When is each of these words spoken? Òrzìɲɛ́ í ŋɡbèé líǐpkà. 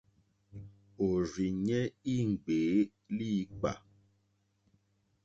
Òrzìɲɛ́ 1.05 1.83
í 2.13 2.15
ŋɡbèé 2.31 2.77
líǐpkà. 3.15 3.71